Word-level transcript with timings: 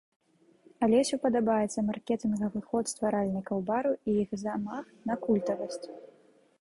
Алесю 0.85 1.15
падабаецца 1.25 1.83
маркетынгавы 1.89 2.59
ход 2.71 2.85
стваральнікаў 2.93 3.57
бару 3.71 3.93
і 4.13 4.17
іх 4.25 4.29
замах 4.45 4.85
на 5.11 5.15
культавасць. 5.27 5.83